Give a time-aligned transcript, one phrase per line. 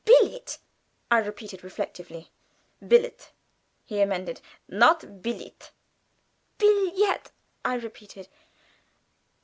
[0.03, 0.57] Billet,"
[1.11, 2.31] I repeated reflectively.
[2.83, 3.27] "Bil_let_,"
[3.85, 5.69] he amended; "not _Bil_lit."
[6.57, 7.31] "Bill yet Bill yet,"
[7.63, 8.27] I repeated.